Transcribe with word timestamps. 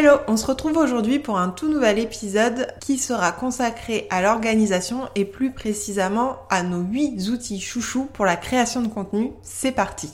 Hello, 0.00 0.18
on 0.28 0.36
se 0.36 0.46
retrouve 0.46 0.76
aujourd'hui 0.76 1.18
pour 1.18 1.40
un 1.40 1.48
tout 1.48 1.68
nouvel 1.68 1.98
épisode 1.98 2.68
qui 2.80 2.98
sera 2.98 3.32
consacré 3.32 4.06
à 4.10 4.22
l'organisation 4.22 5.08
et 5.16 5.24
plus 5.24 5.50
précisément 5.50 6.36
à 6.50 6.62
nos 6.62 6.82
8 6.82 7.28
outils 7.30 7.60
chouchous 7.60 8.08
pour 8.12 8.24
la 8.24 8.36
création 8.36 8.80
de 8.80 8.86
contenu. 8.86 9.32
C'est 9.42 9.72
parti. 9.72 10.08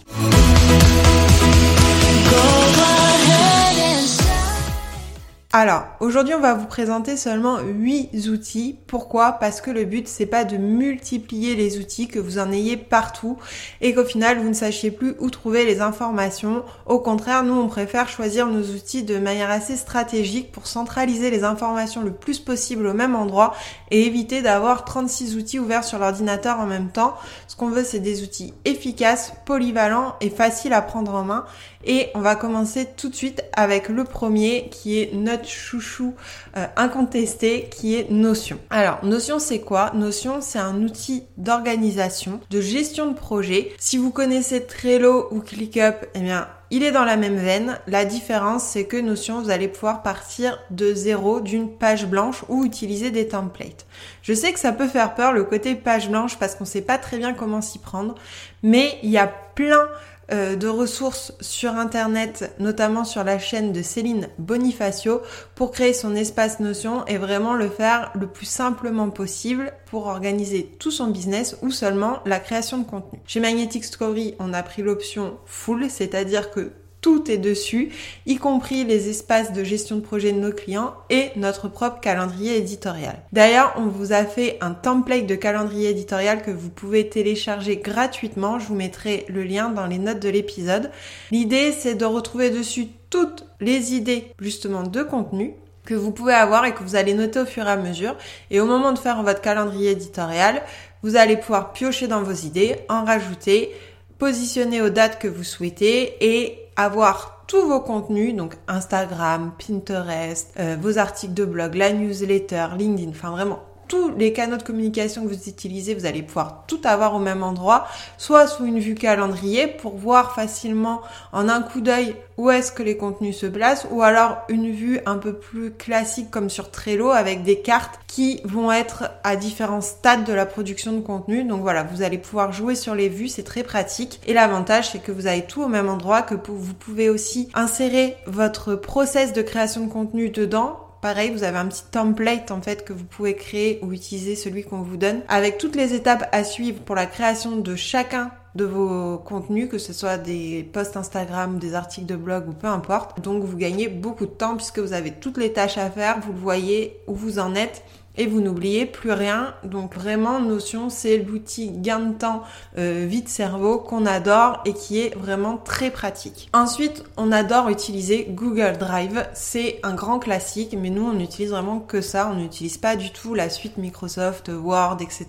Alors, 5.57 5.85
aujourd'hui, 6.01 6.35
on 6.35 6.41
va 6.41 6.55
vous 6.55 6.67
présenter 6.67 7.17
seulement 7.17 7.61
8 7.61 8.27
outils. 8.27 8.77
Pourquoi? 8.89 9.31
Parce 9.35 9.61
que 9.61 9.71
le 9.71 9.85
but, 9.85 10.09
c'est 10.09 10.27
pas 10.27 10.43
de 10.43 10.57
multiplier 10.57 11.55
les 11.55 11.79
outils, 11.79 12.09
que 12.09 12.19
vous 12.19 12.41
en 12.41 12.51
ayez 12.51 12.77
partout 12.77 13.39
et 13.81 13.95
qu'au 13.95 14.05
final, 14.05 14.41
vous 14.41 14.49
ne 14.49 14.53
sachiez 14.53 14.91
plus 14.91 15.15
où 15.21 15.31
trouver 15.31 15.65
les 15.65 15.81
informations. 15.81 16.65
Au 16.87 16.99
contraire, 16.99 17.45
nous, 17.45 17.55
on 17.55 17.69
préfère 17.69 18.09
choisir 18.09 18.49
nos 18.49 18.65
outils 18.65 19.05
de 19.05 19.17
manière 19.17 19.49
assez 19.49 19.77
stratégique 19.77 20.51
pour 20.51 20.67
centraliser 20.67 21.31
les 21.31 21.45
informations 21.45 22.03
le 22.03 22.11
plus 22.11 22.41
possible 22.41 22.89
au 22.89 22.93
même 22.93 23.15
endroit 23.15 23.55
et 23.93 24.07
éviter 24.09 24.43
d'avoir 24.43 24.85
36 24.85 25.37
outils 25.37 25.61
ouverts 25.61 25.85
sur 25.85 26.01
l'ordinateur 26.01 26.59
en 26.59 26.67
même 26.67 26.91
temps. 26.91 27.15
Ce 27.47 27.55
qu'on 27.55 27.69
veut, 27.69 27.85
c'est 27.85 28.01
des 28.01 28.25
outils 28.25 28.55
efficaces, 28.65 29.33
polyvalents 29.47 30.17
et 30.21 30.31
faciles 30.31 30.73
à 30.73 30.83
prendre 30.83 31.15
en 31.15 31.23
main. 31.23 31.45
Et 31.87 32.09
on 32.15 32.21
va 32.21 32.37
commencer 32.37 32.87
tout 32.97 33.09
de 33.09 33.15
suite 33.15 33.43
avec 33.53 33.89
le 33.89 34.05
premier 34.05 34.69
qui 34.71 35.01
est 35.01 35.15
notre 35.15 35.49
chouchou 35.49 36.15
euh, 36.57 36.67
incontesté 36.77 37.69
qui 37.71 37.97
est 37.97 38.11
Notion. 38.11 38.59
Alors 38.71 39.05
Notion 39.05 39.39
c'est 39.39 39.61
quoi? 39.61 39.93
Notion 39.95 40.41
c'est 40.41 40.59
un 40.59 40.83
outil 40.83 41.25
d'organisation, 41.37 42.41
de 42.51 42.61
gestion 42.61 43.11
de 43.11 43.15
projet. 43.15 43.73
Si 43.79 43.99
vous 43.99 44.11
connaissez 44.11 44.65
Trello 44.65 45.29
ou 45.31 45.41
ClickUp, 45.41 46.07
eh 46.15 46.21
bien 46.21 46.49
il 46.71 46.83
est 46.83 46.91
dans 46.91 47.05
la 47.05 47.17
même 47.17 47.37
veine. 47.37 47.79
La 47.87 48.05
différence, 48.05 48.65
c'est 48.65 48.85
que 48.85 48.97
Notion, 48.97 49.41
vous 49.41 49.51
allez 49.51 49.69
pouvoir 49.69 50.03
partir 50.03 50.59
de 50.71 50.93
zéro, 50.93 51.41
d'une 51.41 51.71
page 51.71 52.07
blanche 52.07 52.43
ou 52.49 52.65
utiliser 52.65 53.13
des 53.13 53.29
templates. 53.29 53.87
Je 54.23 54.33
sais 54.33 54.53
que 54.53 54.59
ça 54.59 54.73
peut 54.73 54.89
faire 54.89 55.15
peur 55.15 55.33
le 55.33 55.45
côté 55.45 55.77
page 55.77 56.09
blanche 56.09 56.37
parce 56.37 56.57
qu'on 56.57 56.65
sait 56.65 56.81
pas 56.81 56.99
très 56.99 57.19
bien 57.19 57.33
comment 57.33 57.61
s'y 57.61 57.79
prendre, 57.79 58.17
mais 58.65 58.99
il 59.05 59.11
y 59.11 59.19
a 59.19 59.29
plein 59.55 59.87
euh, 60.33 60.57
de 60.57 60.69
ressources 60.69 61.33
sur 61.41 61.73
internet, 61.73 62.55
notamment 62.59 63.05
sur 63.05 63.25
la 63.25 63.39
chaîne 63.39 63.73
de 63.73 63.83
Céline 63.83 64.29
Bonifacio, 64.39 65.21
pour 65.55 65.71
créer 65.71 65.93
son 65.93 66.15
espace 66.15 66.61
Notion 66.61 67.05
et 67.07 67.19
vraiment 67.19 67.55
le 67.55 67.69
faire 67.69 68.11
le 68.15 68.27
plus 68.27 68.47
simplement 68.47 69.11
possible 69.11 69.73
pour 69.87 70.07
organiser 70.07 70.75
tout 70.79 70.91
son 70.91 71.09
business 71.09 71.57
ou 71.63 71.71
seulement 71.71 72.21
la 72.25 72.41
création 72.41 72.79
de 72.79 72.85
contenu. 72.85 73.21
Chez 73.27 73.41
Magnetic 73.41 73.85
Story, 73.85 74.35
on 74.39 74.53
a 74.53 74.63
pris 74.63 74.83
l'option 74.83 75.39
full, 75.47 75.91
c'est-à-dire 75.91 76.51
que 76.51 76.73
tout 77.05 77.31
est 77.31 77.37
dessus, 77.37 77.91
y 78.25 78.37
compris 78.37 78.85
les 78.85 79.11
espaces 79.11 79.53
de 79.53 79.63
gestion 79.63 79.97
de 79.97 80.01
projet 80.01 80.33
de 80.33 80.41
nos 80.41 80.53
clients 80.53 80.95
et 81.11 81.33
notre 81.37 81.69
propre 81.69 82.01
calendrier 82.01 82.57
éditorial. 82.57 83.19
D'ailleurs, 83.31 83.75
on 83.77 83.89
vous 83.89 84.15
a 84.15 84.25
fait 84.25 84.57
un 84.63 84.71
template 84.71 85.27
de 85.27 85.35
calendrier 85.35 85.91
éditorial 85.91 86.41
que 86.41 86.51
vous 86.51 86.71
pouvez 86.71 87.07
télécharger 87.11 87.77
gratuitement. 87.77 88.59
Je 88.59 88.69
vous 88.69 88.75
mettrai 88.75 89.27
le 89.29 89.43
lien 89.45 89.69
dans 89.69 89.87
les 89.87 89.99
notes 89.99 90.21
de 90.21 90.31
l'épisode. 90.31 90.91
L'idée, 91.31 91.73
c'est 91.73 91.95
de 91.95 92.07
retrouver 92.07 92.49
dessus 92.49 92.89
toutes 93.11 93.45
les 93.61 93.93
idées 93.93 94.33
justement 94.41 94.83
de 94.83 95.03
contenu 95.03 95.53
que 95.85 95.93
vous 95.93 96.11
pouvez 96.11 96.33
avoir 96.33 96.65
et 96.65 96.73
que 96.73 96.83
vous 96.83 96.97
allez 96.97 97.13
noter 97.13 97.41
au 97.41 97.45
fur 97.45 97.67
et 97.67 97.71
à 97.71 97.77
mesure. 97.77 98.17
Et 98.51 98.61
au 98.61 98.65
moment 98.65 98.93
de 98.93 98.99
faire 98.99 99.23
votre 99.23 99.43
calendrier 99.43 99.91
éditorial, 99.91 100.63
vous 101.03 101.17
allez 101.17 101.37
pouvoir 101.37 101.75
piocher 101.75 102.07
dans 102.07 102.23
vos 102.23 102.33
idées, 102.33 102.77
en 102.89 103.05
rajouter, 103.05 103.73
positionner 104.19 104.81
aux 104.81 104.89
dates 104.89 105.19
que 105.19 105.29
vous 105.29 105.45
souhaitez 105.45 106.17
et 106.23 106.64
avoir 106.77 107.45
tous 107.47 107.63
vos 107.67 107.81
contenus, 107.81 108.35
donc 108.35 108.57
Instagram, 108.69 109.53
Pinterest, 109.59 110.53
euh, 110.59 110.77
vos 110.81 110.99
articles 110.99 111.35
de 111.35 111.45
blog, 111.45 111.75
la 111.75 111.93
newsletter, 111.93 112.69
LinkedIn, 112.77 113.11
enfin 113.11 113.31
vraiment 113.31 113.61
tous 113.89 114.11
les 114.17 114.33
canaux 114.33 114.57
de 114.57 114.63
communication 114.63 115.23
que 115.25 115.29
vous 115.29 115.49
utilisez, 115.49 115.95
vous 115.95 116.07
allez 116.07 116.23
pouvoir 116.23 116.65
tout 116.67 116.81
avoir 116.85 117.15
au 117.15 117.19
même 117.19 117.43
endroit, 117.43 117.87
soit 118.19 118.47
sous 118.47 118.65
une 118.65 118.79
vue 118.79 118.95
calendrier 118.95 119.67
pour 119.67 119.97
voir 119.97 120.35
facilement 120.35 121.03
en 121.33 121.49
un 121.49 121.63
coup 121.63 121.81
d'œil 121.81 122.17
où 122.37 122.51
est-ce 122.51 122.73
que 122.73 122.83
les 122.83 122.97
contenus 122.97 123.39
se 123.39 123.47
placent, 123.47 123.87
ou 123.91 124.03
alors 124.03 124.39
une 124.49 124.73
vue 124.73 125.01
un 125.07 125.19
peu 125.19 125.35
plus 125.35 125.71
classique 125.71 126.31
comme 126.31 126.51
sur 126.51 126.71
Trello 126.71 127.11
avec 127.11 127.45
des 127.45 127.61
cartes 127.61 128.01
qui 128.09 128.41
vont 128.45 128.73
être 128.73 129.11
à 129.23 129.37
différents 129.37 129.81
stades 129.81 130.25
de 130.25 130.33
la 130.33 130.47
production 130.47 130.93
de 130.93 131.01
contenu. 131.01 131.45
Donc 131.45 131.63
voilà, 131.63 131.83
vous 131.85 132.03
allez 132.03 132.19
pouvoir 132.19 132.53
jouer 132.53 132.75
sur 132.75 132.95
les 132.95 133.09
vues, 133.09 133.29
c'est 133.29 133.45
très 133.45 133.63
pratique. 133.63 134.21
Et 134.27 134.33
l'avantage, 134.33 134.91
c'est 134.91 135.01
que 135.01 135.13
vous 135.13 135.27
avez 135.27 135.43
tout 135.43 135.63
au 135.63 135.69
même 135.69 135.89
endroit, 135.89 136.23
que 136.23 136.35
vous 136.35 136.75
pouvez 136.75 137.09
aussi 137.09 137.49
insérer 137.55 138.17
votre 138.27 138.75
process 138.75 139.33
de 139.33 139.43
création 139.43 139.87
de 139.87 139.93
contenu 139.93 140.31
dedans 140.31 140.84
Pareil, 141.05 141.33
vous 141.33 141.45
avez 141.45 141.59
un 141.59 141.67
petit 141.67 141.85
template 141.91 142.51
en 142.51 142.63
fait 142.63 142.83
que 142.83 142.95
vous 142.95 143.05
pouvez 143.05 143.37
créer 143.37 143.79
ou 143.83 143.93
utiliser 143.93 144.37
celui 144.37 144.65
qu'on 144.65 144.81
vous 144.81 144.97
donne 144.97 145.21
avec 145.29 145.59
toutes 145.59 145.77
les 145.77 145.93
étapes 145.93 146.27
à 146.33 146.45
suivre 146.45 146.81
pour 146.81 146.97
la 146.97 147.05
création 147.05 147.59
de 147.59 147.77
chacun 147.77 148.31
de 148.55 148.65
vos 148.65 149.19
contenus, 149.19 149.69
que 149.69 149.77
ce 149.77 149.93
soit 149.93 150.17
des 150.17 150.63
posts 150.73 150.97
Instagram, 150.97 151.59
des 151.59 151.75
articles 151.75 152.07
de 152.07 152.17
blog 152.17 152.49
ou 152.49 152.53
peu 152.55 152.69
importe. 152.69 153.21
Donc 153.21 153.45
vous 153.45 153.59
gagnez 153.59 153.89
beaucoup 153.89 154.25
de 154.25 154.31
temps 154.31 154.57
puisque 154.57 154.79
vous 154.79 154.95
avez 154.95 155.11
toutes 155.11 155.37
les 155.37 155.53
tâches 155.53 155.77
à 155.77 155.91
faire, 155.91 156.21
vous 156.21 156.33
le 156.33 156.39
voyez 156.39 156.97
où 157.07 157.15
vous 157.15 157.39
en 157.39 157.55
êtes 157.55 157.85
et 158.17 158.27
vous 158.27 158.41
n'oubliez 158.41 158.87
plus 158.87 159.13
rien. 159.13 159.55
Donc 159.65 159.95
vraiment, 159.95 160.41
Notion, 160.41 160.89
c'est 160.91 161.19
l'outil 161.19 161.71
gain 161.71 162.01
de 162.01 162.15
temps 162.15 162.43
euh, 162.79 163.07
vide 163.09 163.29
cerveau 163.29 163.79
qu'on 163.79 164.07
adore 164.07 164.61
et 164.65 164.73
qui 164.73 165.01
est 165.01 165.17
vraiment 165.17 165.57
très 165.57 165.91
pratique. 165.91 166.49
Ensuite, 166.53 167.05
on 167.17 167.33
adore 167.33 167.69
utiliser 167.69 168.27
Google 168.31 168.77
Drive. 168.79 169.27
C'est 169.35 169.81
un 169.83 169.95
grand 169.95 170.19
classique, 170.19 170.77
mais 170.81 170.91
nous, 170.91 171.05
on 171.05 171.13
n'utilise 171.13 171.51
vraiment 171.51 171.81
que 171.81 172.01
ça. 172.01 172.29
On 172.31 172.37
n'utilise 172.37 172.79
pas 172.79 172.97
du 172.97 173.11
tout 173.11 173.35
la 173.35 173.51
suite 173.51 173.77
Microsoft, 173.79 174.51
Word, 174.55 174.99
etc. 175.01 175.27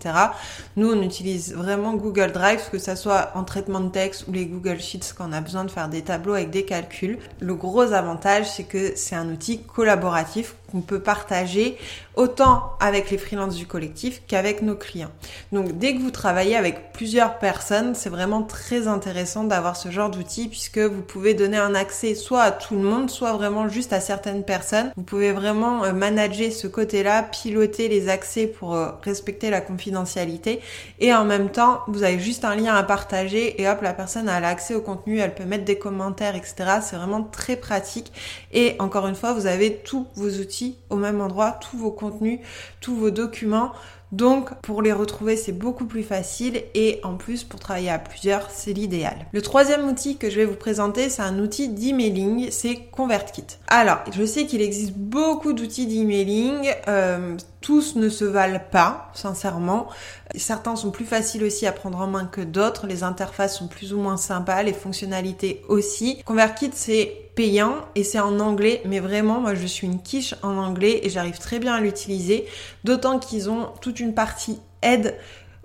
Nous, 0.75 0.91
on 0.91 1.01
utilise 1.01 1.53
vraiment 1.53 1.94
Google 1.94 2.31
Drive, 2.31 2.69
que 2.72 2.78
ça 2.78 2.95
soit 2.95 3.31
en 3.35 3.44
traitement 3.44 3.79
de 3.79 3.90
texte 3.90 4.28
ou 4.28 4.31
les 4.31 4.45
Google 4.45 4.79
Sheets 4.79 5.13
quand 5.18 5.29
on 5.29 5.34
a 5.34 5.41
besoin 5.41 5.66
de 5.66 5.72
faire 5.72 5.90
des 5.90 6.01
tableaux 6.01 6.34
avec 6.34 6.50
des 6.51 6.66
calculs. 6.66 7.18
Le 7.40 7.56
gros 7.56 7.94
avantage, 7.94 8.50
c'est 8.50 8.63
que 8.63 8.94
c'est 8.95 9.16
un 9.16 9.29
outil 9.29 9.62
collaboratif 9.62 10.56
qu'on 10.75 10.81
peut 10.81 11.00
partager 11.00 11.78
autant 12.16 12.74
avec 12.81 13.09
les 13.09 13.18
freelances 13.18 13.56
du 13.56 13.66
collectif 13.66 14.22
qu'avec 14.28 14.62
nos 14.62 14.75
clients. 14.75 15.12
Donc 15.53 15.78
dès 15.78 15.96
que 15.96 16.02
vous 16.02 16.12
travaillez 16.12 16.58
avec 16.58 16.91
plusieurs 16.91 17.40
personnes, 17.40 17.96
c'est 17.96 18.09
vraiment 18.09 18.44
très 18.44 18.88
intéressant 18.88 19.46
d'avoir 19.46 19.78
ce 19.78 19.90
genre 19.90 20.09
d'outil 20.09 20.50
puisque 20.50 20.80
vous 20.80 21.02
pouvez 21.02 21.34
donner 21.34 21.58
un 21.58 21.75
accès 21.75 22.13
soit 22.13 22.41
à 22.41 22.52
tout 22.52 22.75
le 22.75 22.81
monde, 22.81 23.09
soit 23.09 23.34
vraiment 23.34 23.69
juste 23.69 23.94
à 23.94 24.02
certaines 24.02 24.44
personnes. 24.44 24.91
Vous 24.97 25.03
pouvez 25.03 25.31
vraiment 25.31 25.86
euh, 25.86 25.94
manager 25.94 26.52
ce 26.52 26.68
côté-là, 26.68 27.24
piloter 27.24 27.88
les 27.88 28.09
accès 28.09 28.46
pour 28.46 28.75
euh, 28.75 28.92
respecter 29.02 29.50
la 29.50 29.62
confidentialité 29.62 30.59
et 31.00 31.13
en 31.13 31.24
même 31.24 31.50
temps, 31.50 31.81
vous 31.88 32.03
avez 32.03 32.19
juste 32.19 32.44
un 32.44 32.56
lien 32.56 32.75
à 32.75 32.84
partager 32.84 33.62
et 33.62 33.69
hop, 33.69 33.81
la 33.81 33.94
personne 33.94 34.28
a 34.28 34.42
l'accès 34.42 34.75
au 34.75 34.81
contenu, 34.81 35.19
elle 35.19 35.36
peut 35.36 35.46
mettre 35.46 35.63
des 35.63 35.78
commentaires, 35.78 36.36
etc. 36.36 36.56
C'est 36.81 36.97
vraiment 36.97 37.24
très 37.24 37.56
pratique 37.56 38.12
et 38.52 38.75
encore 38.80 39.07
une 39.07 39.16
fois, 39.16 39.31
vous 39.31 39.47
avez 39.47 39.78
tous 39.78 40.07
vos 40.16 40.30
outils 40.30 40.64
au 40.89 40.95
même 40.95 41.21
endroit, 41.21 41.51
tous 41.51 41.77
vos 41.77 41.91
contenus, 41.91 42.39
tous 42.81 42.95
vos 42.95 43.11
documents. 43.11 43.71
Donc 44.11 44.53
pour 44.61 44.81
les 44.81 44.93
retrouver 44.93 45.35
c'est 45.35 45.51
beaucoup 45.51 45.85
plus 45.85 46.03
facile 46.03 46.63
et 46.73 46.99
en 47.03 47.16
plus 47.16 47.43
pour 47.43 47.59
travailler 47.59 47.89
à 47.89 47.99
plusieurs 47.99 48.49
c'est 48.51 48.73
l'idéal. 48.73 49.25
Le 49.31 49.41
troisième 49.41 49.88
outil 49.88 50.17
que 50.17 50.29
je 50.29 50.38
vais 50.38 50.45
vous 50.45 50.55
présenter 50.55 51.09
c'est 51.09 51.21
un 51.21 51.39
outil 51.39 51.69
d'emailing, 51.69 52.49
c'est 52.51 52.75
ConvertKit. 52.91 53.45
Alors 53.67 53.99
je 54.11 54.25
sais 54.25 54.45
qu'il 54.45 54.61
existe 54.61 54.94
beaucoup 54.94 55.53
d'outils 55.53 55.88
d'emailing, 55.88 56.71
euh, 56.88 57.35
tous 57.61 57.95
ne 57.95 58.09
se 58.09 58.25
valent 58.25 58.61
pas 58.71 59.09
sincèrement. 59.13 59.88
Certains 60.35 60.75
sont 60.75 60.91
plus 60.91 61.05
faciles 61.05 61.44
aussi 61.44 61.65
à 61.65 61.71
prendre 61.71 61.99
en 61.99 62.07
main 62.07 62.25
que 62.25 62.41
d'autres, 62.41 62.88
les 62.88 63.03
interfaces 63.03 63.57
sont 63.57 63.67
plus 63.67 63.94
ou 63.94 63.97
moins 63.97 64.17
sympas, 64.17 64.63
les 64.63 64.73
fonctionnalités 64.73 65.63
aussi. 65.67 66.21
ConvertKit 66.25 66.71
c'est 66.73 67.25
payant 67.35 67.75
et 67.95 68.03
c'est 68.03 68.19
en 68.19 68.39
anglais, 68.39 68.81
mais 68.85 68.99
vraiment, 68.99 69.41
moi 69.41 69.53
je 69.55 69.65
suis 69.65 69.85
une 69.85 70.01
quiche 70.01 70.35
en 70.41 70.57
anglais 70.57 71.01
et 71.03 71.09
j'arrive 71.09 71.38
très 71.38 71.59
bien 71.59 71.74
à 71.74 71.81
l'utiliser, 71.81 72.45
d'autant 72.83 73.19
qu'ils 73.19 73.50
ont 73.50 73.68
une 74.00 74.13
partie 74.13 74.59
aide 74.81 75.15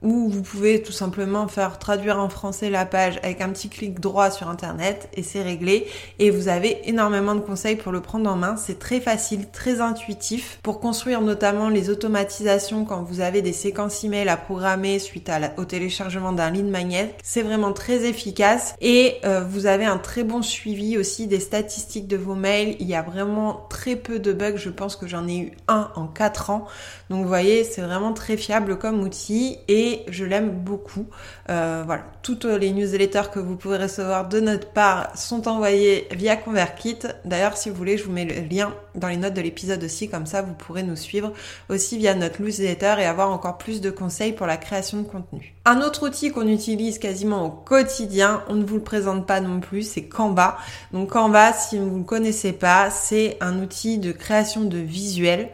ou 0.02 0.28
vous 0.28 0.42
pouvez 0.42 0.82
tout 0.82 0.92
simplement 0.92 1.48
faire 1.48 1.78
traduire 1.78 2.18
en 2.18 2.28
français 2.28 2.70
la 2.70 2.86
page 2.86 3.18
avec 3.22 3.40
un 3.40 3.50
petit 3.50 3.68
clic 3.68 4.00
droit 4.00 4.30
sur 4.30 4.48
internet 4.48 5.08
et 5.14 5.22
c'est 5.22 5.42
réglé 5.42 5.86
et 6.18 6.30
vous 6.30 6.48
avez 6.48 6.88
énormément 6.88 7.34
de 7.34 7.40
conseils 7.40 7.76
pour 7.76 7.92
le 7.92 8.00
prendre 8.00 8.28
en 8.30 8.36
main. 8.36 8.56
C'est 8.56 8.78
très 8.78 9.00
facile, 9.00 9.48
très 9.50 9.80
intuitif 9.80 10.58
pour 10.62 10.80
construire 10.80 11.20
notamment 11.20 11.68
les 11.68 11.90
automatisations 11.90 12.84
quand 12.84 13.02
vous 13.02 13.20
avez 13.20 13.42
des 13.42 13.52
séquences 13.52 14.04
email 14.04 14.28
à 14.28 14.36
programmer 14.36 14.98
suite 14.98 15.30
au 15.56 15.64
téléchargement 15.64 16.32
d'un 16.32 16.50
lead 16.50 16.66
magnet. 16.66 17.14
C'est 17.22 17.42
vraiment 17.42 17.72
très 17.72 18.04
efficace 18.04 18.74
et 18.80 19.16
euh, 19.24 19.42
vous 19.42 19.66
avez 19.66 19.84
un 19.84 19.98
très 19.98 20.24
bon 20.24 20.42
suivi 20.42 20.98
aussi 20.98 21.26
des 21.26 21.40
statistiques 21.40 22.08
de 22.08 22.16
vos 22.16 22.34
mails. 22.34 22.76
Il 22.80 22.86
y 22.86 22.94
a 22.94 23.02
vraiment 23.02 23.66
très 23.68 23.96
peu 23.96 24.18
de 24.18 24.32
bugs. 24.32 24.56
Je 24.56 24.70
pense 24.70 24.96
que 24.96 25.06
j'en 25.06 25.26
ai 25.28 25.38
eu 25.38 25.52
un 25.68 25.90
en 25.94 26.06
4 26.06 26.50
ans. 26.50 26.66
Donc 27.10 27.22
vous 27.22 27.28
voyez, 27.28 27.64
c'est 27.64 27.82
vraiment 27.82 28.12
très 28.12 28.36
fiable 28.36 28.78
comme 28.78 29.00
outil 29.00 29.58
et 29.68 29.89
et 29.90 30.04
je 30.08 30.24
l'aime 30.24 30.50
beaucoup. 30.50 31.06
Euh, 31.48 31.82
voilà, 31.84 32.04
toutes 32.22 32.44
les 32.44 32.70
newsletters 32.70 33.30
que 33.32 33.40
vous 33.40 33.56
pouvez 33.56 33.78
recevoir 33.78 34.28
de 34.28 34.40
notre 34.40 34.68
part 34.68 35.16
sont 35.16 35.48
envoyées 35.48 36.06
via 36.12 36.36
ConvertKit. 36.36 36.98
D'ailleurs, 37.24 37.56
si 37.56 37.70
vous 37.70 37.76
voulez, 37.76 37.98
je 37.98 38.04
vous 38.04 38.12
mets 38.12 38.24
le 38.24 38.48
lien 38.48 38.72
dans 38.94 39.08
les 39.08 39.16
notes 39.16 39.34
de 39.34 39.40
l'épisode 39.40 39.82
aussi, 39.82 40.08
comme 40.08 40.26
ça 40.26 40.42
vous 40.42 40.54
pourrez 40.54 40.82
nous 40.82 40.96
suivre 40.96 41.32
aussi 41.68 41.98
via 41.98 42.14
notre 42.14 42.42
newsletter 42.42 42.96
et 42.98 43.04
avoir 43.04 43.30
encore 43.30 43.58
plus 43.58 43.80
de 43.80 43.90
conseils 43.90 44.32
pour 44.32 44.46
la 44.46 44.56
création 44.56 44.98
de 44.98 45.06
contenu. 45.06 45.54
Un 45.64 45.80
autre 45.80 46.06
outil 46.06 46.30
qu'on 46.30 46.48
utilise 46.48 46.98
quasiment 46.98 47.46
au 47.46 47.50
quotidien, 47.50 48.42
on 48.48 48.54
ne 48.54 48.64
vous 48.64 48.76
le 48.76 48.82
présente 48.82 49.26
pas 49.26 49.40
non 49.40 49.60
plus, 49.60 49.82
c'est 49.82 50.04
Canva. 50.04 50.58
Donc 50.92 51.10
Canva, 51.10 51.52
si 51.52 51.78
vous 51.78 51.90
ne 51.90 51.98
le 51.98 52.04
connaissez 52.04 52.52
pas, 52.52 52.90
c'est 52.90 53.36
un 53.40 53.60
outil 53.60 53.98
de 53.98 54.12
création 54.12 54.62
de 54.62 54.78
visuels 54.78 55.50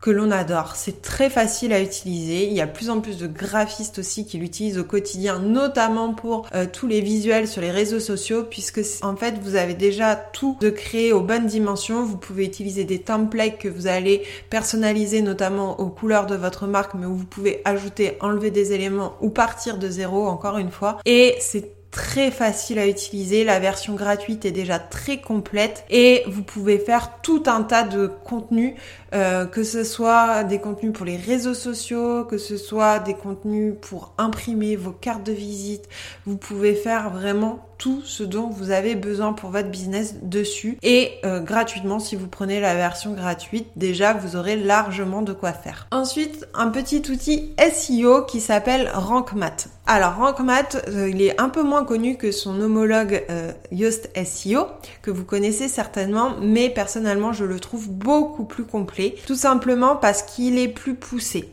que 0.00 0.10
l'on 0.10 0.30
adore. 0.30 0.76
C'est 0.76 1.02
très 1.02 1.28
facile 1.28 1.72
à 1.72 1.80
utiliser. 1.80 2.46
Il 2.46 2.52
y 2.52 2.60
a 2.60 2.66
plus 2.66 2.90
en 2.90 3.00
plus 3.00 3.18
de 3.18 3.26
graphistes 3.26 3.98
aussi 3.98 4.26
qui 4.26 4.38
l'utilisent 4.38 4.78
au 4.78 4.84
quotidien, 4.84 5.38
notamment 5.38 6.14
pour 6.14 6.46
euh, 6.54 6.66
tous 6.72 6.86
les 6.86 7.00
visuels 7.00 7.48
sur 7.48 7.60
les 7.60 7.70
réseaux 7.70 8.00
sociaux, 8.00 8.44
puisque 8.48 8.80
en 9.02 9.16
fait 9.16 9.34
vous 9.42 9.56
avez 9.56 9.74
déjà 9.74 10.14
tout 10.14 10.56
de 10.60 10.70
créer 10.70 11.12
aux 11.12 11.20
bonnes 11.20 11.46
dimensions. 11.46 12.04
Vous 12.04 12.16
pouvez 12.16 12.44
utiliser 12.44 12.84
des 12.84 13.00
templates 13.00 13.58
que 13.58 13.68
vous 13.68 13.86
allez 13.86 14.22
personnaliser, 14.50 15.22
notamment 15.22 15.80
aux 15.80 15.88
couleurs 15.88 16.26
de 16.26 16.36
votre 16.36 16.66
marque, 16.66 16.94
mais 16.94 17.06
où 17.06 17.16
vous 17.16 17.26
pouvez 17.26 17.60
ajouter, 17.64 18.16
enlever 18.20 18.50
des 18.50 18.72
éléments 18.72 19.14
ou 19.20 19.30
partir 19.30 19.78
de 19.78 19.88
zéro, 19.88 20.26
encore 20.26 20.58
une 20.58 20.70
fois. 20.70 20.98
Et 21.06 21.34
c'est 21.40 21.78
très 21.90 22.30
facile 22.30 22.78
à 22.78 22.86
utiliser. 22.86 23.44
La 23.44 23.58
version 23.58 23.94
gratuite 23.94 24.44
est 24.44 24.50
déjà 24.50 24.78
très 24.78 25.20
complète 25.20 25.84
et 25.90 26.22
vous 26.26 26.42
pouvez 26.42 26.78
faire 26.78 27.20
tout 27.22 27.42
un 27.46 27.62
tas 27.62 27.84
de 27.84 28.10
contenus, 28.24 28.74
euh, 29.14 29.46
que 29.46 29.62
ce 29.62 29.84
soit 29.84 30.44
des 30.44 30.58
contenus 30.58 30.92
pour 30.92 31.06
les 31.06 31.16
réseaux 31.16 31.54
sociaux, 31.54 32.24
que 32.24 32.36
ce 32.36 32.56
soit 32.56 32.98
des 32.98 33.14
contenus 33.14 33.74
pour 33.80 34.12
imprimer 34.18 34.76
vos 34.76 34.92
cartes 34.92 35.24
de 35.24 35.32
visite. 35.32 35.88
Vous 36.26 36.36
pouvez 36.36 36.74
faire 36.74 37.10
vraiment 37.10 37.64
tout 37.78 38.02
ce 38.04 38.24
dont 38.24 38.48
vous 38.48 38.72
avez 38.72 38.96
besoin 38.96 39.32
pour 39.32 39.50
votre 39.50 39.68
business 39.68 40.16
dessus 40.20 40.78
et 40.82 41.12
euh, 41.24 41.38
gratuitement 41.38 42.00
si 42.00 42.16
vous 42.16 42.26
prenez 42.26 42.60
la 42.60 42.74
version 42.74 43.12
gratuite 43.12 43.68
déjà 43.76 44.14
vous 44.14 44.34
aurez 44.34 44.56
largement 44.56 45.22
de 45.22 45.32
quoi 45.32 45.52
faire. 45.52 45.86
Ensuite 45.92 46.48
un 46.54 46.70
petit 46.70 47.04
outil 47.08 47.54
SEO 47.72 48.24
qui 48.24 48.40
s'appelle 48.40 48.90
RankMath. 48.92 49.68
Alors 49.86 50.16
RankMath 50.16 50.88
euh, 50.88 51.08
il 51.08 51.22
est 51.22 51.40
un 51.40 51.50
peu 51.50 51.62
moins 51.62 51.84
connu 51.84 52.16
que 52.16 52.32
son 52.32 52.60
homologue 52.60 53.24
Yoast 53.70 54.10
SEO 54.24 54.66
que 55.00 55.12
vous 55.12 55.24
connaissez 55.24 55.68
certainement 55.68 56.34
mais 56.42 56.70
personnellement 56.70 57.32
je 57.32 57.44
le 57.44 57.60
trouve 57.60 57.88
beaucoup 57.88 58.44
plus 58.44 58.64
complet 58.64 58.97
tout 59.26 59.34
simplement 59.34 59.96
parce 59.96 60.22
qu'il 60.22 60.58
est 60.58 60.68
plus 60.68 60.94
poussé. 60.94 61.48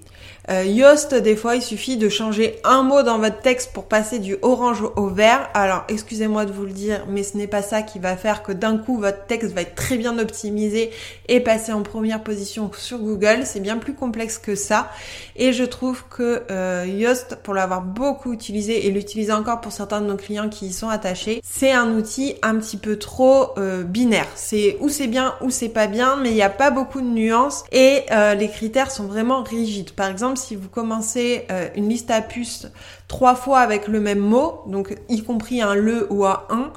Euh, 0.50 0.64
Yoast, 0.64 1.16
des 1.16 1.36
fois, 1.36 1.56
il 1.56 1.62
suffit 1.62 1.98
de 1.98 2.10
changer 2.10 2.60
un 2.64 2.84
mot 2.84 3.02
dans 3.02 3.18
votre 3.18 3.42
texte 3.42 3.72
pour 3.74 3.86
passer 3.86 4.20
du 4.20 4.38
orange 4.42 4.84
au 4.96 5.08
vert. 5.08 5.50
Alors, 5.54 5.84
excusez-moi 5.90 6.46
de 6.46 6.52
vous 6.52 6.66
le 6.66 6.72
dire, 6.72 7.06
mais 7.10 7.24
ce 7.24 7.36
n'est 7.38 7.48
pas 7.48 7.62
ça 7.62 7.82
qui 7.82 8.00
va 8.00 8.16
faire 8.16 8.44
que 8.44 8.52
d'un 8.52 8.78
coup, 8.78 9.00
votre 9.00 9.26
texte 9.26 9.54
va 9.54 9.62
être 9.62 9.76
très 9.76 9.98
bien 9.98 10.20
optimisé 10.20 10.92
et 11.28 11.40
passer 11.40 11.72
en 11.72 11.82
première 11.82 12.24
position 12.24 12.70
sur 12.78 13.00
Google. 13.00 13.42
C'est 13.46 13.60
bien 13.60 13.78
plus 13.78 13.94
complexe 13.94 14.38
que 14.38 14.56
ça. 14.56 14.90
Et 15.36 15.52
je 15.52 15.64
trouve 15.64 16.04
que 16.10 16.44
euh, 16.52 16.86
Yoast, 16.88 17.38
pour 17.44 17.54
l'avoir 17.54 17.82
beaucoup 17.82 18.32
utilisé 18.32 18.88
et 18.88 18.92
l'utiliser 18.92 19.32
encore 19.32 19.62
pour 19.62 19.72
certains 19.72 20.02
de 20.02 20.08
nos 20.08 20.16
clients 20.16 20.50
qui 20.50 20.68
y 20.68 20.74
sont 20.74 20.90
attachés, 20.90 21.42
c'est 21.44 21.72
un 21.72 21.92
outil 21.96 22.36
un 22.42 22.56
petit 22.58 22.78
peu 22.78 22.98
trop 22.98 23.58
euh, 23.58 23.84
binaire. 23.84 24.28
C'est 24.36 24.78
ou 24.80 24.90
c'est 24.90 25.08
bien 25.08 25.36
ou 25.42 25.50
c'est 25.50 25.70
pas 25.70 25.88
bien, 25.88 26.18
mais 26.18 26.30
il 26.30 26.36
n'y 26.36 26.42
a 26.42 26.50
pas 26.50 26.72
beaucoup 26.72 27.02
de 27.02 27.08
nuances 27.08 27.64
et 27.72 28.04
euh, 28.12 28.36
les 28.36 28.50
critères 28.50 28.92
sont 28.92 29.06
vraiment 29.06 29.44
rigides. 29.44 29.92
Par 29.92 30.10
exemple, 30.10 30.35
si 30.36 30.56
vous 30.56 30.70
commencez 30.70 31.46
euh, 31.52 31.68
une 31.76 31.90
liste 31.90 32.12
à 32.12 32.22
puces 32.22 32.68
trois 33.08 33.36
fois 33.36 33.60
avec 33.60 33.88
le 33.88 34.00
même 34.00 34.20
mot, 34.20 34.62
donc 34.68 34.96
y 35.10 35.24
compris 35.24 35.62
un 35.62 35.76
le 35.76 36.08
ou 36.12 36.26
un 36.26 36.44
un, 36.50 36.72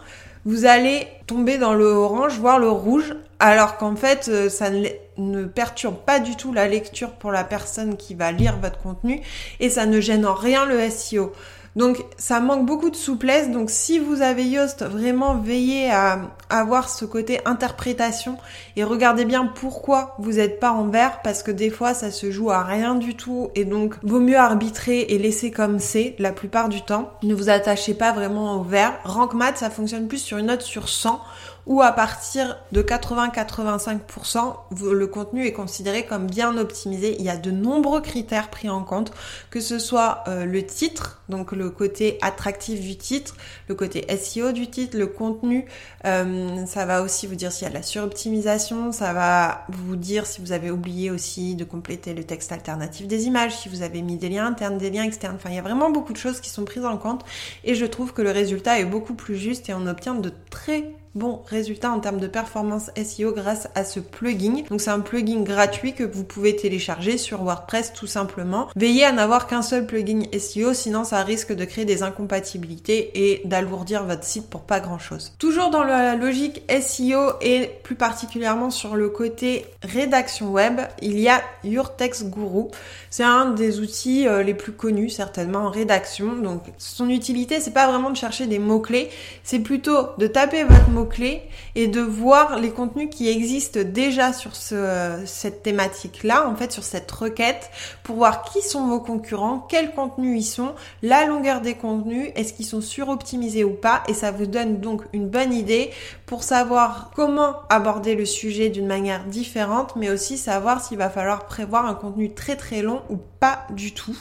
vous 0.44 0.64
allez 0.64 1.06
tomber 1.26 1.58
dans 1.58 1.74
le 1.74 1.84
orange, 1.84 2.38
voire 2.38 2.58
le 2.58 2.70
rouge, 2.70 3.14
alors 3.38 3.76
qu'en 3.76 3.96
fait, 3.96 4.28
euh, 4.28 4.48
ça 4.48 4.70
ne, 4.70 5.44
perturbe 5.44 5.96
pas 6.06 6.20
du 6.20 6.36
tout 6.36 6.52
la 6.52 6.66
lecture 6.68 7.10
pour 7.12 7.32
la 7.32 7.44
personne 7.44 7.96
qui 7.96 8.14
va 8.14 8.32
lire 8.32 8.56
votre 8.60 8.78
contenu 8.78 9.20
et 9.60 9.68
ça 9.68 9.86
ne 9.86 10.00
gêne 10.00 10.26
en 10.26 10.34
rien 10.34 10.64
le 10.64 10.88
SEO. 10.90 11.32
Donc 11.78 12.04
ça 12.18 12.40
manque 12.40 12.66
beaucoup 12.66 12.90
de 12.90 12.96
souplesse. 12.96 13.52
Donc 13.52 13.70
si 13.70 14.00
vous 14.00 14.20
avez 14.20 14.44
Yoast, 14.44 14.82
vraiment 14.82 15.36
veillez 15.36 15.88
à 15.92 16.18
avoir 16.50 16.88
ce 16.88 17.04
côté 17.04 17.38
interprétation 17.44 18.36
et 18.74 18.82
regardez 18.82 19.24
bien 19.24 19.46
pourquoi 19.46 20.16
vous 20.18 20.32
n'êtes 20.32 20.58
pas 20.58 20.72
en 20.72 20.88
vert 20.88 21.20
parce 21.22 21.44
que 21.44 21.52
des 21.52 21.70
fois 21.70 21.94
ça 21.94 22.10
se 22.10 22.32
joue 22.32 22.50
à 22.50 22.64
rien 22.64 22.96
du 22.96 23.14
tout 23.14 23.50
et 23.54 23.64
donc 23.64 23.94
vaut 24.02 24.18
mieux 24.18 24.38
arbitrer 24.38 25.02
et 25.02 25.18
laisser 25.18 25.52
comme 25.52 25.78
c'est 25.78 26.16
la 26.18 26.32
plupart 26.32 26.68
du 26.68 26.82
temps. 26.82 27.12
Ne 27.22 27.32
vous 27.32 27.48
attachez 27.48 27.94
pas 27.94 28.10
vraiment 28.10 28.56
au 28.56 28.64
vert. 28.64 28.98
Rank 29.04 29.34
Math 29.34 29.58
ça 29.58 29.70
fonctionne 29.70 30.08
plus 30.08 30.18
sur 30.18 30.38
une 30.38 30.46
note 30.46 30.62
sur 30.62 30.88
100 30.88 31.22
ou 31.68 31.82
à 31.82 31.92
partir 31.92 32.56
de 32.72 32.82
80-85%, 32.82 34.54
le 34.90 35.06
contenu 35.06 35.44
est 35.44 35.52
considéré 35.52 36.06
comme 36.06 36.26
bien 36.26 36.56
optimisé. 36.56 37.14
Il 37.18 37.26
y 37.26 37.28
a 37.28 37.36
de 37.36 37.50
nombreux 37.50 38.00
critères 38.00 38.48
pris 38.48 38.70
en 38.70 38.82
compte, 38.82 39.12
que 39.50 39.60
ce 39.60 39.78
soit 39.78 40.24
euh, 40.28 40.46
le 40.46 40.64
titre, 40.64 41.20
donc 41.28 41.52
le 41.52 41.68
côté 41.68 42.16
attractif 42.22 42.80
du 42.80 42.96
titre, 42.96 43.36
le 43.68 43.74
côté 43.74 44.06
SEO 44.16 44.52
du 44.52 44.68
titre, 44.68 44.96
le 44.96 45.06
contenu, 45.06 45.66
euh, 46.06 46.64
ça 46.64 46.86
va 46.86 47.02
aussi 47.02 47.26
vous 47.26 47.34
dire 47.34 47.52
s'il 47.52 47.64
y 47.64 47.66
a 47.66 47.70
de 47.70 47.74
la 47.74 47.82
suroptimisation, 47.82 48.90
ça 48.90 49.12
va 49.12 49.66
vous 49.68 49.96
dire 49.96 50.24
si 50.24 50.40
vous 50.40 50.52
avez 50.52 50.70
oublié 50.70 51.10
aussi 51.10 51.54
de 51.54 51.64
compléter 51.64 52.14
le 52.14 52.24
texte 52.24 52.50
alternatif 52.50 53.06
des 53.06 53.26
images, 53.26 53.54
si 53.54 53.68
vous 53.68 53.82
avez 53.82 54.00
mis 54.00 54.16
des 54.16 54.30
liens 54.30 54.46
internes, 54.46 54.78
des 54.78 54.88
liens 54.88 55.04
externes. 55.04 55.36
Enfin, 55.36 55.50
il 55.50 55.56
y 55.56 55.58
a 55.58 55.62
vraiment 55.62 55.90
beaucoup 55.90 56.14
de 56.14 56.18
choses 56.18 56.40
qui 56.40 56.48
sont 56.48 56.64
prises 56.64 56.86
en 56.86 56.96
compte 56.96 57.26
et 57.62 57.74
je 57.74 57.84
trouve 57.84 58.14
que 58.14 58.22
le 58.22 58.30
résultat 58.30 58.80
est 58.80 58.86
beaucoup 58.86 59.12
plus 59.12 59.36
juste 59.36 59.68
et 59.68 59.74
on 59.74 59.86
obtient 59.86 60.14
de 60.14 60.32
très 60.48 60.94
bons 61.14 61.42
résultats 61.46 61.90
en 61.90 62.00
termes 62.00 62.20
de 62.20 62.26
performance 62.26 62.90
SEO 62.96 63.32
grâce 63.32 63.68
à 63.74 63.84
ce 63.84 64.00
plugin. 64.00 64.62
Donc 64.70 64.80
c'est 64.80 64.90
un 64.90 65.00
plugin 65.00 65.40
gratuit 65.42 65.94
que 65.94 66.04
vous 66.04 66.24
pouvez 66.24 66.56
télécharger 66.56 67.18
sur 67.18 67.42
WordPress 67.42 67.92
tout 67.92 68.06
simplement. 68.06 68.68
Veillez 68.76 69.04
à 69.04 69.12
n'avoir 69.12 69.46
qu'un 69.46 69.62
seul 69.62 69.86
plugin 69.86 70.22
SEO, 70.38 70.74
sinon 70.74 71.04
ça 71.04 71.22
risque 71.22 71.52
de 71.52 71.64
créer 71.64 71.84
des 71.84 72.02
incompatibilités 72.02 73.10
et 73.14 73.42
d'alourdir 73.44 74.04
votre 74.04 74.24
site 74.24 74.48
pour 74.48 74.62
pas 74.62 74.80
grand 74.80 74.98
chose. 74.98 75.32
Toujours 75.38 75.70
dans 75.70 75.84
la 75.84 76.14
logique 76.14 76.62
SEO 76.70 77.32
et 77.40 77.70
plus 77.82 77.96
particulièrement 77.96 78.70
sur 78.70 78.96
le 78.96 79.08
côté 79.08 79.66
rédaction 79.82 80.52
web, 80.52 80.80
il 81.02 81.18
y 81.18 81.28
a 81.28 81.42
Your 81.64 81.92
Guru. 81.98 82.68
C'est 83.10 83.24
un 83.24 83.50
des 83.50 83.80
outils 83.80 84.28
euh, 84.28 84.42
les 84.42 84.54
plus 84.54 84.72
connus 84.72 85.10
certainement 85.10 85.60
en 85.60 85.70
rédaction. 85.70 86.36
Donc 86.36 86.62
son 86.78 87.08
utilité 87.08 87.60
c'est 87.60 87.72
pas 87.72 87.90
vraiment 87.90 88.10
de 88.10 88.16
chercher 88.16 88.46
des 88.46 88.58
mots 88.58 88.80
clés, 88.80 89.10
c'est 89.42 89.60
plutôt 89.60 90.08
de 90.18 90.26
taper 90.26 90.64
votre 90.64 90.88
mot 90.90 90.97
clés 91.04 91.42
et 91.74 91.86
de 91.86 92.00
voir 92.00 92.58
les 92.58 92.70
contenus 92.70 93.08
qui 93.10 93.28
existent 93.28 93.80
déjà 93.84 94.32
sur 94.32 94.56
ce, 94.56 95.22
cette 95.26 95.62
thématique-là, 95.62 96.48
en 96.48 96.54
fait, 96.54 96.72
sur 96.72 96.84
cette 96.84 97.10
requête, 97.10 97.70
pour 98.02 98.16
voir 98.16 98.42
qui 98.42 98.62
sont 98.62 98.86
vos 98.86 99.00
concurrents, 99.00 99.66
quels 99.68 99.92
contenus 99.92 100.44
ils 100.44 100.48
sont, 100.48 100.74
la 101.02 101.26
longueur 101.26 101.60
des 101.60 101.74
contenus, 101.74 102.30
est-ce 102.34 102.52
qu'ils 102.52 102.66
sont 102.66 102.80
suroptimisés 102.80 103.64
ou 103.64 103.74
pas, 103.74 104.02
et 104.08 104.14
ça 104.14 104.30
vous 104.30 104.46
donne 104.46 104.80
donc 104.80 105.02
une 105.12 105.28
bonne 105.28 105.52
idée 105.52 105.90
pour 106.26 106.42
savoir 106.42 107.10
comment 107.14 107.54
aborder 107.68 108.14
le 108.14 108.26
sujet 108.26 108.68
d'une 108.68 108.86
manière 108.86 109.24
différente, 109.24 109.96
mais 109.96 110.10
aussi 110.10 110.36
savoir 110.38 110.84
s'il 110.84 110.98
va 110.98 111.10
falloir 111.10 111.46
prévoir 111.46 111.86
un 111.86 111.94
contenu 111.94 112.32
très 112.34 112.56
très 112.56 112.82
long 112.82 113.02
ou 113.08 113.16
pas 113.40 113.66
du 113.70 113.92
tout. 113.92 114.16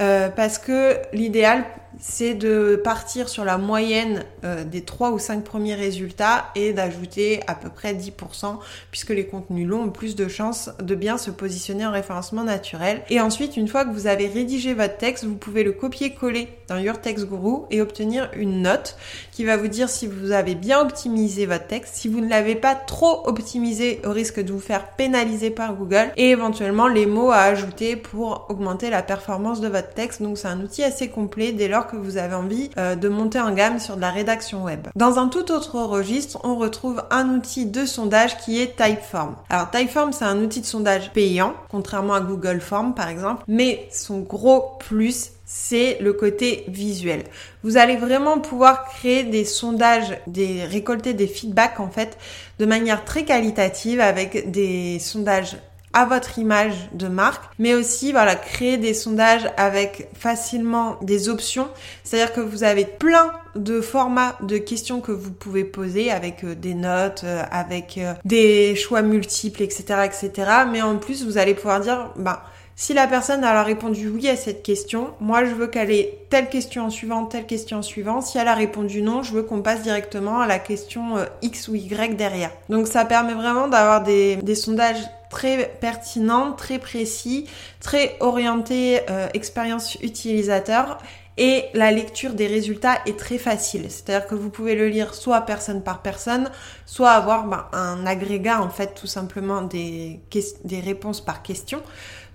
Euh, 0.00 0.30
parce 0.30 0.58
que 0.58 0.96
l'idéal 1.12 1.64
c'est 2.04 2.34
de 2.34 2.74
partir 2.82 3.28
sur 3.28 3.44
la 3.44 3.58
moyenne 3.58 4.24
euh, 4.44 4.64
des 4.64 4.82
3 4.82 5.12
ou 5.12 5.20
5 5.20 5.44
premiers 5.44 5.76
résultats 5.76 6.46
et 6.56 6.72
d'ajouter 6.72 7.40
à 7.46 7.54
peu 7.54 7.68
près 7.68 7.94
10% 7.94 8.58
puisque 8.90 9.10
les 9.10 9.24
contenus 9.24 9.68
longs 9.68 9.84
ont 9.84 9.90
plus 9.90 10.16
de 10.16 10.26
chances 10.26 10.70
de 10.82 10.96
bien 10.96 11.16
se 11.16 11.30
positionner 11.30 11.86
en 11.86 11.92
référencement 11.92 12.42
naturel. 12.42 13.02
Et 13.08 13.20
ensuite, 13.20 13.56
une 13.56 13.68
fois 13.68 13.84
que 13.84 13.92
vous 13.92 14.08
avez 14.08 14.26
rédigé 14.26 14.74
votre 14.74 14.96
texte, 14.96 15.24
vous 15.24 15.36
pouvez 15.36 15.62
le 15.62 15.70
copier-coller 15.70 16.48
dans 16.66 16.78
Your 16.78 17.00
Text 17.00 17.28
Guru 17.28 17.66
et 17.70 17.80
obtenir 17.80 18.28
une 18.34 18.62
note 18.62 18.96
qui 19.30 19.44
va 19.44 19.56
vous 19.56 19.68
dire 19.68 19.88
si 19.88 20.08
vous 20.08 20.32
avez 20.32 20.56
bien 20.56 20.80
optimisé 20.80 21.46
votre 21.46 21.68
texte, 21.68 21.94
si 21.94 22.08
vous 22.08 22.20
ne 22.20 22.28
l'avez 22.28 22.56
pas 22.56 22.74
trop 22.74 23.28
optimisé 23.28 24.00
au 24.04 24.10
risque 24.10 24.40
de 24.40 24.52
vous 24.52 24.58
faire 24.58 24.88
pénaliser 24.96 25.50
par 25.50 25.76
Google 25.76 26.10
et 26.16 26.30
éventuellement 26.30 26.88
les 26.88 27.06
mots 27.06 27.30
à 27.30 27.42
ajouter 27.42 27.94
pour 27.94 28.46
augmenter 28.48 28.90
la 28.90 29.02
performance 29.02 29.60
de 29.60 29.68
votre 29.68 29.90
texte. 29.90 30.20
Donc 30.20 30.36
c'est 30.36 30.48
un 30.48 30.60
outil 30.60 30.82
assez 30.82 31.08
complet 31.08 31.52
dès 31.52 31.68
lors 31.68 31.86
que 31.86 31.91
vous 31.96 32.16
avez 32.16 32.34
envie 32.34 32.70
euh, 32.78 32.94
de 32.94 33.08
monter 33.08 33.40
en 33.40 33.52
gamme 33.52 33.78
sur 33.78 33.96
de 33.96 34.00
la 34.00 34.10
rédaction 34.10 34.64
web. 34.64 34.88
Dans 34.96 35.18
un 35.18 35.28
tout 35.28 35.50
autre 35.52 35.80
registre, 35.80 36.38
on 36.44 36.56
retrouve 36.56 37.02
un 37.10 37.28
outil 37.30 37.66
de 37.66 37.86
sondage 37.86 38.38
qui 38.38 38.60
est 38.60 38.76
Typeform. 38.76 39.36
Alors 39.50 39.70
Typeform, 39.70 40.12
c'est 40.12 40.24
un 40.24 40.42
outil 40.42 40.60
de 40.60 40.66
sondage 40.66 41.12
payant, 41.12 41.54
contrairement 41.70 42.14
à 42.14 42.20
Google 42.20 42.60
Form 42.60 42.94
par 42.94 43.08
exemple, 43.08 43.44
mais 43.48 43.88
son 43.90 44.20
gros 44.20 44.76
plus, 44.78 45.30
c'est 45.44 45.98
le 46.00 46.14
côté 46.14 46.64
visuel. 46.68 47.24
Vous 47.62 47.76
allez 47.76 47.96
vraiment 47.96 48.38
pouvoir 48.38 48.84
créer 48.84 49.24
des 49.24 49.44
sondages, 49.44 50.16
des 50.26 50.64
récolter 50.64 51.12
des 51.12 51.26
feedbacks 51.26 51.78
en 51.78 51.90
fait 51.90 52.16
de 52.58 52.66
manière 52.66 53.04
très 53.04 53.24
qualitative 53.24 54.00
avec 54.00 54.50
des 54.50 54.98
sondages 54.98 55.56
à 55.92 56.06
votre 56.06 56.38
image 56.38 56.74
de 56.92 57.08
marque, 57.08 57.44
mais 57.58 57.74
aussi 57.74 58.12
voilà 58.12 58.34
créer 58.34 58.78
des 58.78 58.94
sondages 58.94 59.48
avec 59.56 60.08
facilement 60.14 60.96
des 61.02 61.28
options, 61.28 61.68
c'est-à-dire 62.04 62.32
que 62.32 62.40
vous 62.40 62.64
avez 62.64 62.84
plein 62.84 63.32
de 63.54 63.80
formats 63.80 64.36
de 64.42 64.58
questions 64.58 65.00
que 65.00 65.12
vous 65.12 65.30
pouvez 65.30 65.64
poser 65.64 66.10
avec 66.10 66.44
euh, 66.44 66.54
des 66.54 66.74
notes, 66.74 67.22
euh, 67.24 67.42
avec 67.50 67.98
euh, 67.98 68.14
des 68.24 68.74
choix 68.76 69.02
multiples, 69.02 69.62
etc., 69.62 69.84
etc. 70.04 70.50
Mais 70.70 70.80
en 70.80 70.96
plus, 70.96 71.24
vous 71.24 71.38
allez 71.38 71.54
pouvoir 71.54 71.80
dire, 71.80 72.10
bah 72.16 72.44
si 72.74 72.94
la 72.94 73.06
personne 73.06 73.44
a 73.44 73.62
répondu 73.62 74.08
oui 74.08 74.28
à 74.28 74.36
cette 74.36 74.62
question, 74.62 75.10
moi 75.20 75.44
je 75.44 75.54
veux 75.54 75.66
qu'elle 75.66 75.90
ait 75.90 76.18
telle 76.30 76.48
question 76.48 76.88
suivante, 76.88 77.30
telle 77.30 77.44
question 77.44 77.82
suivante. 77.82 78.22
Si 78.22 78.38
elle 78.38 78.48
a 78.48 78.54
répondu 78.54 79.02
non, 79.02 79.22
je 79.22 79.34
veux 79.34 79.42
qu'on 79.42 79.60
passe 79.60 79.82
directement 79.82 80.40
à 80.40 80.46
la 80.46 80.58
question 80.58 81.16
X 81.42 81.68
ou 81.68 81.74
Y 81.74 82.16
derrière. 82.16 82.50
Donc 82.70 82.88
ça 82.88 83.04
permet 83.04 83.34
vraiment 83.34 83.68
d'avoir 83.68 84.02
des, 84.02 84.36
des 84.36 84.54
sondages 84.54 85.04
très 85.32 85.76
pertinents, 85.80 86.52
très 86.52 86.78
précis, 86.78 87.48
très 87.80 88.16
orientés 88.20 89.00
expérience 89.34 89.96
utilisateur 89.96 90.98
et 91.38 91.64
la 91.72 91.90
lecture 91.90 92.34
des 92.34 92.46
résultats 92.46 92.98
est 93.06 93.18
très 93.18 93.38
facile. 93.38 93.90
C'est-à-dire 93.90 94.26
que 94.26 94.34
vous 94.34 94.50
pouvez 94.50 94.74
le 94.74 94.88
lire 94.88 95.14
soit 95.14 95.40
personne 95.42 95.82
par 95.82 96.02
personne, 96.02 96.50
soit 96.84 97.10
avoir 97.10 97.46
ben, 97.46 97.66
un 97.72 98.06
agrégat 98.06 98.60
en 98.60 98.68
fait 98.68 98.94
tout 98.94 99.06
simplement 99.06 99.62
des, 99.62 100.20
des 100.64 100.80
réponses 100.80 101.22
par 101.22 101.42
question, 101.42 101.80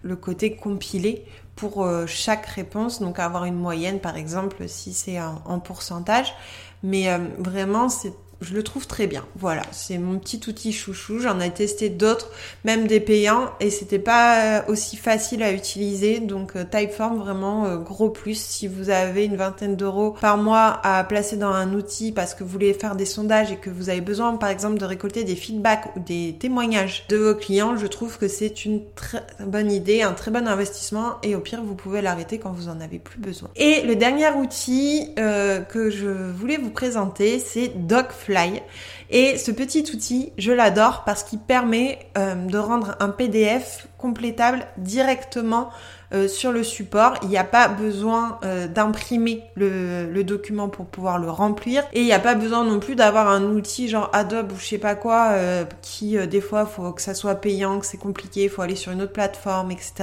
le 0.02 0.16
côté 0.16 0.56
compilé 0.56 1.26
pour 1.56 1.84
euh, 1.84 2.06
chaque 2.08 2.46
réponse, 2.48 3.02
donc 3.02 3.20
avoir 3.20 3.46
une 3.46 3.56
moyenne 3.56 4.00
par 4.00 4.18
exemple 4.18 4.68
si 4.68 4.94
c'est 4.94 5.20
en, 5.22 5.60
pourcentage. 5.60 6.34
Mais 6.84 7.10
euh, 7.10 7.20
vraiment 7.38 7.90
c'est 7.90 8.14
je 8.42 8.54
le 8.54 8.62
trouve 8.62 8.86
très 8.86 9.08
bien. 9.08 9.26
Voilà, 9.36 9.64
c'est 9.72 9.98
mon 9.98 10.20
petit 10.20 10.40
outil 10.48 10.72
chouchou. 10.72 11.20
J'en 11.20 11.40
ai 11.40 11.52
testé 11.52 11.90
d'autres, 11.90 12.30
même 12.66 12.88
des 12.88 13.00
payants, 13.00 13.52
et 13.60 13.70
c'était 13.70 14.00
pas 14.00 14.60
euh, 14.60 14.62
aussi 14.68 14.96
facile 14.96 15.42
à 15.42 15.52
utiliser. 15.52 16.20
Donc 16.20 16.56
euh, 16.56 16.64
Typeform 16.64 17.18
vraiment 17.18 17.66
euh, 17.66 17.78
gros 17.78 18.10
plus. 18.10 18.40
Si 18.40 18.68
vous 18.68 18.90
avez 18.90 19.26
une 19.26 19.38
vingtaine 19.38 19.76
d'euros 19.76 20.16
par 20.22 20.38
mois 20.38 20.80
à 20.84 21.04
placer 21.04 21.38
dans 21.38 21.52
un 21.52 21.74
outil 21.74 22.12
parce 22.12 22.36
que 22.36 22.44
vous 22.44 22.50
voulez 22.50 22.74
faire 22.74 22.96
des 22.96 23.06
sondages 23.06 23.52
et 23.52 23.58
que 23.58 23.70
vous 23.70 23.90
avez 23.90 24.02
besoin, 24.02 24.36
par 24.38 24.50
exemple, 24.50 24.78
de 24.78 24.86
récolter 24.86 25.24
des 25.24 25.36
feedbacks 25.36 25.96
ou 25.96 26.00
des 26.00 26.36
témoignages 26.40 27.06
de 27.10 27.18
vos 27.18 27.36
clients, 27.36 27.76
je 27.76 27.88
trouve 27.88 28.18
que 28.20 28.28
c'est 28.28 28.66
une 28.66 28.82
très 28.96 29.24
bonne 29.40 29.72
idée, 29.72 30.04
un 30.04 30.14
très 30.14 30.30
bon 30.30 30.48
investissement. 30.48 31.16
Et 31.24 31.36
au 31.36 31.40
pire, 31.40 31.64
vous 31.64 31.76
pouvez 31.76 32.02
l'arrêter 32.02 32.38
quand 32.38 32.52
vous 32.52 32.70
en 32.70 32.80
avez 32.82 33.00
plus 33.00 33.20
besoin. 33.20 33.50
Et 33.56 33.82
le 33.82 33.96
dernier 33.96 34.30
outil 34.30 35.14
que 35.16 35.90
je 35.90 36.08
voulais 36.08 36.58
vous 36.58 36.70
présenter, 36.70 37.40
c'est 37.40 37.88
DocFlow 37.88 38.27
et 39.10 39.38
ce 39.38 39.52
petit 39.52 39.86
outil, 39.94 40.34
je 40.38 40.52
l'adore 40.52 41.04
parce 41.06 41.24
qu'il 41.24 41.40
permet 41.40 42.00
euh, 42.18 42.36
de 42.36 42.58
rendre 42.58 42.96
un 43.00 43.10
PDF 43.10 43.88
complétable 43.98 44.66
directement 44.78 45.70
euh, 46.14 46.28
sur 46.28 46.52
le 46.52 46.64
support. 46.64 47.16
Il 47.24 47.30
n'y 47.30 47.38
a 47.38 47.44
pas 47.44 47.68
besoin 47.70 48.40
euh, 48.44 48.68
d'imprimer 48.68 49.44
le, 49.56 50.24
document 50.24 50.68
pour 50.68 50.88
pouvoir 50.88 51.20
le 51.20 51.30
remplir. 51.30 51.84
Et 51.94 52.02
il 52.02 52.06
n'y 52.06 52.14
a 52.14 52.20
pas 52.20 52.36
besoin 52.36 52.66
non 52.66 52.80
plus 52.80 52.96
d'avoir 52.96 53.30
un 53.30 53.44
outil 53.44 53.88
genre 53.88 54.10
Adobe 54.12 54.52
ou 54.52 54.58
je 54.60 54.66
sais 54.66 54.78
pas 54.78 54.96
quoi 54.96 55.36
qui 55.82 56.18
des 56.28 56.42
fois 56.42 56.66
faut 56.66 56.92
que 56.92 57.02
ça 57.02 57.14
soit 57.14 57.36
payant, 57.36 57.80
que 57.80 57.86
c'est 57.86 57.98
compliqué, 57.98 58.44
il 58.44 58.50
faut 58.50 58.62
aller 58.62 58.76
sur 58.76 58.92
une 58.92 59.02
autre 59.02 59.14
plateforme, 59.14 59.72
etc. 59.72 59.94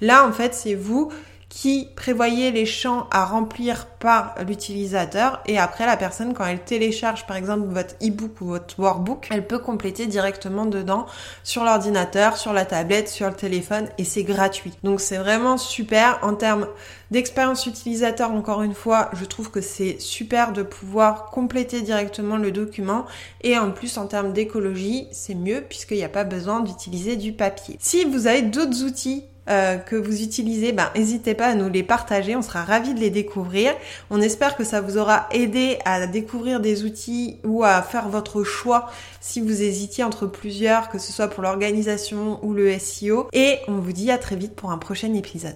Là 0.00 0.26
en 0.26 0.32
fait 0.32 0.52
c'est 0.54 0.74
vous 0.74 1.12
qui 1.52 1.90
prévoyez 1.96 2.50
les 2.50 2.64
champs 2.64 3.06
à 3.10 3.26
remplir 3.26 3.84
par 3.98 4.34
l'utilisateur 4.48 5.42
et 5.44 5.58
après 5.58 5.84
la 5.84 5.98
personne 5.98 6.32
quand 6.32 6.46
elle 6.46 6.64
télécharge 6.64 7.26
par 7.26 7.36
exemple 7.36 7.66
votre 7.66 7.94
e-book 8.02 8.40
ou 8.40 8.46
votre 8.46 8.80
workbook, 8.80 9.28
elle 9.30 9.46
peut 9.46 9.58
compléter 9.58 10.06
directement 10.06 10.64
dedans 10.64 11.04
sur 11.44 11.62
l'ordinateur, 11.64 12.38
sur 12.38 12.54
la 12.54 12.64
tablette, 12.64 13.10
sur 13.10 13.28
le 13.28 13.34
téléphone 13.34 13.90
et 13.98 14.04
c'est 14.04 14.22
gratuit. 14.22 14.72
Donc 14.82 15.02
c'est 15.02 15.18
vraiment 15.18 15.58
super 15.58 16.20
en 16.22 16.36
termes 16.36 16.66
d'expérience 17.10 17.66
utilisateur 17.66 18.30
encore 18.30 18.62
une 18.62 18.74
fois, 18.74 19.10
je 19.12 19.26
trouve 19.26 19.50
que 19.50 19.60
c'est 19.60 20.00
super 20.00 20.54
de 20.54 20.62
pouvoir 20.62 21.26
compléter 21.26 21.82
directement 21.82 22.38
le 22.38 22.50
document 22.50 23.04
et 23.42 23.58
en 23.58 23.72
plus 23.72 23.98
en 23.98 24.06
termes 24.06 24.32
d'écologie, 24.32 25.06
c'est 25.12 25.34
mieux 25.34 25.60
puisqu'il 25.68 25.98
n'y 25.98 26.04
a 26.04 26.08
pas 26.08 26.24
besoin 26.24 26.60
d'utiliser 26.60 27.16
du 27.16 27.34
papier. 27.34 27.76
Si 27.78 28.06
vous 28.06 28.26
avez 28.26 28.40
d'autres 28.40 28.84
outils 28.84 29.26
euh, 29.48 29.76
que 29.76 29.96
vous 29.96 30.22
utilisez, 30.22 30.72
ben, 30.72 30.88
n'hésitez 30.94 31.34
pas 31.34 31.46
à 31.46 31.54
nous 31.54 31.68
les 31.68 31.82
partager, 31.82 32.36
on 32.36 32.42
sera 32.42 32.62
ravis 32.62 32.94
de 32.94 33.00
les 33.00 33.10
découvrir. 33.10 33.74
On 34.10 34.20
espère 34.20 34.56
que 34.56 34.64
ça 34.64 34.80
vous 34.80 34.98
aura 34.98 35.28
aidé 35.32 35.78
à 35.84 36.06
découvrir 36.06 36.60
des 36.60 36.84
outils 36.84 37.38
ou 37.44 37.64
à 37.64 37.82
faire 37.82 38.08
votre 38.08 38.44
choix 38.44 38.90
si 39.20 39.40
vous 39.40 39.62
hésitiez 39.62 40.04
entre 40.04 40.26
plusieurs, 40.26 40.88
que 40.88 40.98
ce 40.98 41.12
soit 41.12 41.28
pour 41.28 41.42
l'organisation 41.42 42.38
ou 42.44 42.52
le 42.52 42.78
SEO. 42.78 43.28
Et 43.32 43.58
on 43.68 43.78
vous 43.78 43.92
dit 43.92 44.10
à 44.10 44.18
très 44.18 44.36
vite 44.36 44.54
pour 44.54 44.70
un 44.70 44.78
prochain 44.78 45.12
épisode. 45.14 45.50